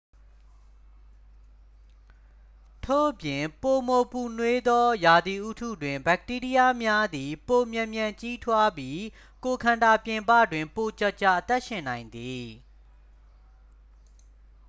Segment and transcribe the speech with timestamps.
[2.85, 8.99] ထို့ပြင် ပိုမိုပူနွေးသော ရာသီဥတုတွင် ဘက်တီးရီးယားများသည် ပိုမြန်မြန် ကြီးထွားပြီး
[9.43, 12.45] ကိုယ်ခန္ဓာပြင်ပတွင် ပိုကြာကြာ အသက်ရှင်နိုင်သည်